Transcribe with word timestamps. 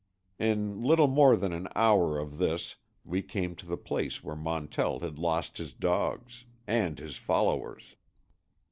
In 0.39 0.81
little 0.81 1.05
more 1.05 1.35
than 1.35 1.51
an 1.53 1.67
hour 1.75 2.17
of 2.17 2.39
this 2.39 2.77
we 3.05 3.21
came 3.21 3.55
to 3.55 3.67
the 3.67 3.77
place 3.77 4.23
where 4.23 4.35
Montell 4.35 4.99
had 5.01 5.19
lost 5.19 5.59
his 5.59 5.73
dogs—and 5.73 6.97
his 6.97 7.17
followers. 7.17 7.95